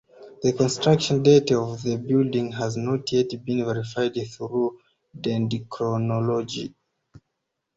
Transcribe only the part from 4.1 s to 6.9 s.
through dendrochronology.